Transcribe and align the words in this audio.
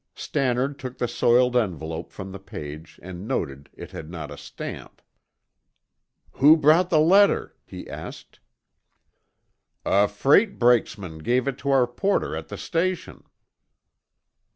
Stannard 0.15 0.79
took 0.79 0.97
the 0.97 1.07
soiled 1.07 1.55
envelope 1.55 2.11
from 2.11 2.31
the 2.31 2.39
page 2.39 2.99
and 3.03 3.27
noted 3.27 3.69
it 3.73 3.91
had 3.91 4.09
not 4.09 4.31
a 4.31 4.35
stamp. 4.35 4.99
"Who 6.31 6.57
brought 6.57 6.89
the 6.89 6.99
letter?" 6.99 7.55
he 7.67 7.87
asked. 7.87 8.39
"A 9.85 10.07
freight 10.07 10.57
brakesman 10.57 11.19
gave 11.19 11.47
it 11.47 11.59
to 11.59 11.69
our 11.69 11.85
porter 11.85 12.35
at 12.35 12.47
the 12.47 12.57
station." 12.57 13.25